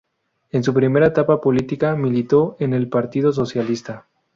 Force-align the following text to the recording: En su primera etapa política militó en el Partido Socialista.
En 0.49 0.63
su 0.63 0.73
primera 0.73 1.05
etapa 1.05 1.39
política 1.39 1.95
militó 1.95 2.55
en 2.57 2.73
el 2.73 2.89
Partido 2.89 3.31
Socialista. 3.33 4.07